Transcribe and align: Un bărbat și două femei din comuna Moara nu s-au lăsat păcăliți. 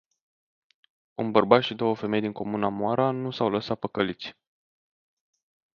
Un 1.15 1.31
bărbat 1.31 1.61
și 1.61 1.73
două 1.73 1.95
femei 1.95 2.21
din 2.21 2.31
comuna 2.31 2.67
Moara 2.67 3.09
nu 3.11 3.31
s-au 3.31 3.49
lăsat 3.49 3.79
păcăliți. 3.79 4.35